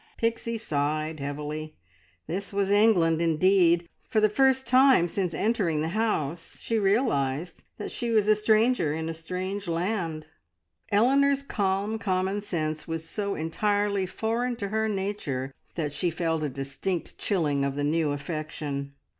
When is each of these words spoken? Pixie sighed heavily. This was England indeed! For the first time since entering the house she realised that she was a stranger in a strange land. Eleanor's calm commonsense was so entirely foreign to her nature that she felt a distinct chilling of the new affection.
Pixie 0.17 0.57
sighed 0.57 1.19
heavily. 1.19 1.75
This 2.25 2.51
was 2.51 2.71
England 2.71 3.21
indeed! 3.21 3.87
For 4.09 4.19
the 4.19 4.29
first 4.29 4.65
time 4.65 5.07
since 5.07 5.31
entering 5.35 5.81
the 5.81 5.89
house 5.89 6.57
she 6.59 6.79
realised 6.79 7.63
that 7.77 7.91
she 7.91 8.09
was 8.09 8.27
a 8.27 8.35
stranger 8.35 8.93
in 8.95 9.09
a 9.09 9.13
strange 9.13 9.67
land. 9.67 10.25
Eleanor's 10.91 11.43
calm 11.43 11.99
commonsense 11.99 12.87
was 12.87 13.07
so 13.07 13.35
entirely 13.35 14.07
foreign 14.07 14.55
to 14.55 14.69
her 14.69 14.89
nature 14.89 15.53
that 15.75 15.93
she 15.93 16.09
felt 16.09 16.41
a 16.41 16.49
distinct 16.49 17.19
chilling 17.19 17.63
of 17.63 17.75
the 17.75 17.83
new 17.83 18.11
affection. 18.11 18.93